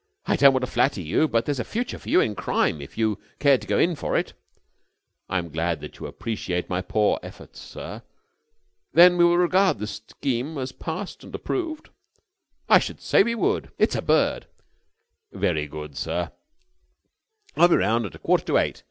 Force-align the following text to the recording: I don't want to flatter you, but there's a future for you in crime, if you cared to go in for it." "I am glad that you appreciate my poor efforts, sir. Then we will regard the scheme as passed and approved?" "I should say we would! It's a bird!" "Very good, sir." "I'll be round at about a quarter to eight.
I 0.25 0.35
don't 0.35 0.51
want 0.51 0.65
to 0.65 0.71
flatter 0.71 0.99
you, 0.99 1.27
but 1.27 1.45
there's 1.45 1.59
a 1.59 1.63
future 1.63 1.99
for 1.99 2.09
you 2.09 2.21
in 2.21 2.33
crime, 2.33 2.81
if 2.81 2.97
you 2.97 3.19
cared 3.37 3.61
to 3.61 3.67
go 3.67 3.77
in 3.77 3.93
for 3.95 4.17
it." 4.17 4.33
"I 5.29 5.37
am 5.37 5.49
glad 5.51 5.79
that 5.81 5.99
you 5.99 6.07
appreciate 6.07 6.67
my 6.67 6.81
poor 6.81 7.19
efforts, 7.21 7.59
sir. 7.61 8.01
Then 8.93 9.15
we 9.15 9.25
will 9.25 9.37
regard 9.37 9.77
the 9.77 9.85
scheme 9.85 10.57
as 10.57 10.71
passed 10.71 11.23
and 11.23 11.35
approved?" 11.35 11.89
"I 12.67 12.79
should 12.79 12.99
say 12.99 13.21
we 13.21 13.35
would! 13.35 13.69
It's 13.77 13.95
a 13.95 14.01
bird!" 14.01 14.47
"Very 15.31 15.67
good, 15.67 15.95
sir." 15.95 16.31
"I'll 17.55 17.67
be 17.67 17.75
round 17.75 18.07
at 18.07 18.15
about 18.15 18.15
a 18.15 18.23
quarter 18.25 18.45
to 18.45 18.57
eight. 18.57 18.79